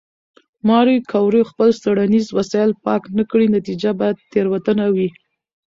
[0.35, 5.09] که ماري کوري خپل څېړنیز وسایل پاک نه کړي، نتیجه به تېروتنه وي.